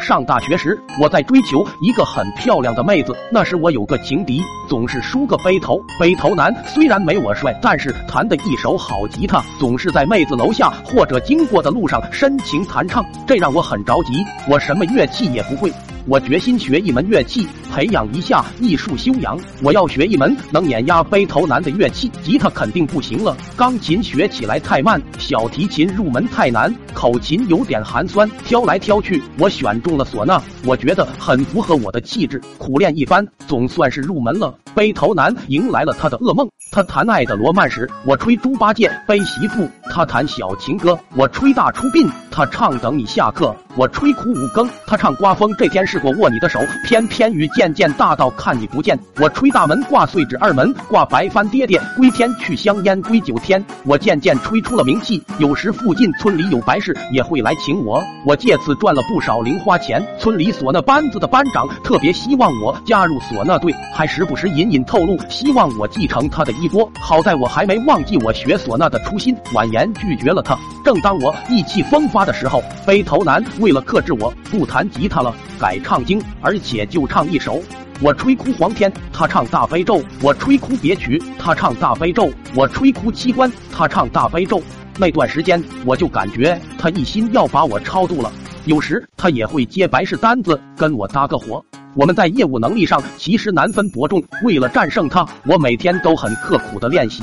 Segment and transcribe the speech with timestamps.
[0.00, 3.16] 上大学时，我在追求一个很漂亮的妹子。
[3.32, 5.80] 那时我有个情敌，总是梳个背头。
[5.98, 14.24] 背头男虽然没我帅，但是弹的一手好吉他，总是在妹子楼下或者经过的路上深情弹唱，这让我很着急。
[14.48, 15.72] 我什么乐器也不会。
[16.06, 19.38] 我决心学一门乐器，培养一下艺术修养。
[19.62, 28.30] 我要学一门能碾压背头男的乐器，吉他肯定不行了，钢琴学起来太慢，小提琴入门太难，口琴有点寒酸。
[28.44, 32.38] 挑来挑去，我选中了唢呐，我觉得很符合我的气质。
[32.58, 34.54] 苦练一番，总算是入门了。
[34.74, 36.46] 背头男迎来了他的噩梦。
[36.74, 48.98] 他弹爱的罗曼史，我吹猪八戒背媳妇；他弹小情歌，我吹大出殡；他唱等你下课，我吹苦五更；他唱刮风这天是过握你的手，偏偏雨渐渐大到看你不见。
[49.20, 53.64] 我吹大门挂碎纸二门挂白帆爹爹归天去香烟归九天。
[53.84, 60.04] 我渐渐吹出了名气，有时附近村里有白事也会来请我，我借此赚了不少零花钱。
[60.18, 66.90] 村里唢呐班子的班长特别希望我加入唢呐队，还时不时隐隐透露希望我继承他的衣一波。
[66.98, 70.58] 好在我还没忘记我学唢呐的初心，婉言拒绝了他。
[70.82, 77.60] 正当我意气风发的时候，背头男为了克制我，不弹吉他了，改唱经，而且就唱一首。
[78.00, 84.60] 我吹哭黄天，他唱大悲咒；我吹哭别曲，他唱大悲咒；我吹哭七关，他唱大悲咒。
[84.96, 88.32] 那段时间，我就感觉他一心要把我超度了。
[88.66, 91.62] 有时他也会接白事单子，跟我搭个伙。
[91.94, 94.22] 我们在业务能力上其实难分伯仲。
[94.42, 97.22] 为了战胜他，我每天都很刻苦的练习。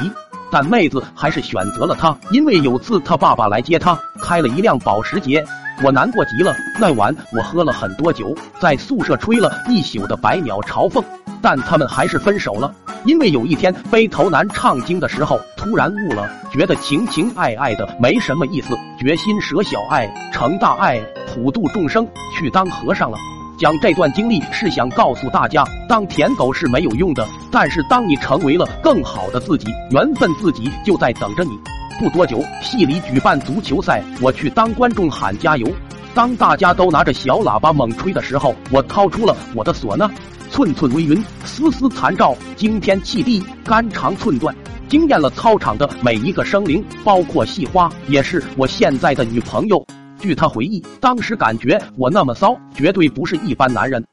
[0.51, 5.43] 但妹子还是选择了他，因为有次他爸爸来接他，开了一辆保时捷。
[5.83, 6.55] 我难过极了。
[6.79, 11.03] 那晚我喝了很多酒，在宿舍吹了一宿的百鸟朝凤。
[11.41, 12.71] 但他们还是分手了，
[13.05, 22.07] 因为有一天背头男唱经的时候突然悟了，觉得情情爱爱的没什么意思，决心舍小爱成大爱，普度众生，
[22.37, 23.17] 去当和尚了。
[23.57, 31.51] 讲这段经历是想告诉大家，当舔狗是没有用的，但是当你成为了更好的自己，缘分自己就在等着你。
[31.99, 35.67] 不多久，系里举办足球赛，我去当观众喊加油。
[36.13, 40.09] 当大家都拿着小喇叭猛吹的时候，我掏出了我的唢呐，
[40.61, 44.55] 寸寸微云，丝丝残照，惊天泣地，肝肠寸断，
[44.87, 49.83] 惊艳了操场的每一个生灵，包括细花，也是我现在的女朋友。
[50.19, 54.05] 据她回忆，当时感觉我那么骚，绝对不是一般男人。